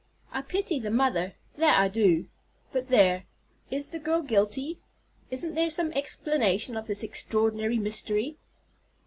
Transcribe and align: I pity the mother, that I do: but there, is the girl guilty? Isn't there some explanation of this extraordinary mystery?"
I 0.31 0.41
pity 0.41 0.79
the 0.79 0.89
mother, 0.89 1.35
that 1.57 1.77
I 1.79 1.87
do: 1.87 2.25
but 2.71 2.87
there, 2.87 3.27
is 3.69 3.89
the 3.91 3.99
girl 3.99 4.23
guilty? 4.23 4.79
Isn't 5.29 5.53
there 5.53 5.69
some 5.69 5.91
explanation 5.91 6.75
of 6.75 6.87
this 6.87 7.03
extraordinary 7.03 7.77
mystery?" 7.77 8.39